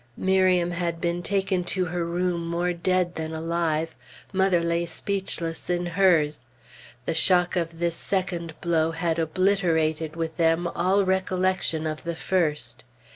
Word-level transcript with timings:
Miriam 0.17 0.71
had 0.71 0.99
been 0.99 1.21
taken 1.21 1.63
to 1.65 1.85
her 1.85 2.03
room 2.03 2.47
more 2.47 2.73
dead 2.73 3.13
than 3.13 3.33
alive 3.35 3.95
Mother 4.33 4.61
lay 4.61 4.83
speechless 4.87 5.69
in 5.69 5.85
hers. 5.85 6.47
The 7.05 7.13
shock 7.13 7.55
of 7.55 7.77
this 7.77 7.97
second 7.97 8.59
blow 8.61 8.93
had 8.93 9.19
obliterated, 9.19 10.15
with 10.15 10.37
them, 10.37 10.65
all 10.65 11.05
recollection 11.05 11.85
of 11.85 12.03
the 12.03 12.15
first. 12.15 12.83